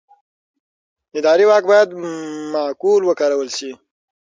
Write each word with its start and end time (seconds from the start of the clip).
اداري 1.17 1.45
واک 1.51 1.63
باید 1.71 1.89
معقول 2.53 3.01
وکارول 3.05 3.49
شي. 3.57 3.71